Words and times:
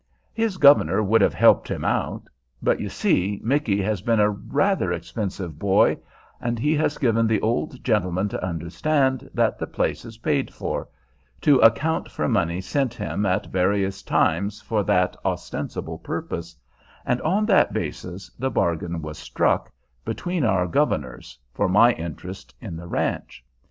His 0.33 0.57
governor 0.57 1.03
would 1.03 1.21
have 1.21 1.35
helped 1.35 1.67
him 1.69 1.85
out; 1.85 2.23
but, 2.59 2.79
you 2.79 2.89
see, 2.89 3.39
Micky 3.43 3.79
has 3.83 4.01
been 4.01 4.19
a 4.19 4.31
rather 4.31 4.91
expensive 4.91 5.59
boy, 5.59 5.95
and 6.41 6.57
he 6.57 6.73
has 6.73 6.97
given 6.97 7.27
the 7.27 7.39
old 7.41 7.83
gentleman 7.83 8.27
to 8.29 8.43
understand 8.43 9.29
that 9.35 9.59
the 9.59 9.67
place 9.67 10.03
is 10.03 10.17
paid 10.17 10.51
for, 10.51 10.89
to 11.41 11.59
account 11.59 12.09
for 12.09 12.27
money 12.27 12.61
sent 12.61 12.95
him 12.95 13.27
at 13.27 13.51
various 13.51 14.01
times 14.01 14.59
for 14.59 14.81
that 14.85 15.15
ostensible 15.23 15.99
purpose, 15.99 16.55
and 17.05 17.21
on 17.21 17.45
that 17.45 17.71
basis 17.71 18.31
the 18.39 18.49
bargain 18.49 19.03
was 19.03 19.19
struck, 19.19 19.71
between 20.03 20.43
our 20.43 20.65
governors, 20.65 21.37
for 21.53 21.69
my 21.69 21.91
interest 21.93 22.55
in 22.59 22.75
the 22.75 22.87
ranch. 22.87 23.45